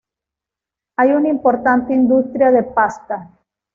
[0.97, 3.29] Hay una importante industria de pasta.